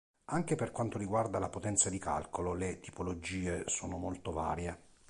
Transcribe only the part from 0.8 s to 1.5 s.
riguarda la